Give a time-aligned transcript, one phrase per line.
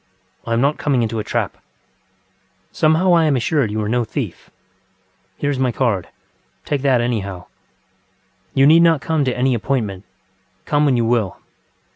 [0.47, 1.53] I am not coming into a trap.
[1.53, 4.49] ŌĆØ ŌĆ£Somehow I am assured you are no thief.
[5.37, 6.07] Here is my card.
[6.65, 7.45] Take that, anyhow.
[8.55, 10.03] You need not come to any appointment.
[10.65, 11.37] Come when you will.